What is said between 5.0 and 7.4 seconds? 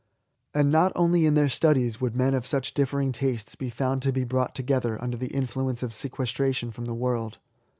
the influences of sequestration from the world.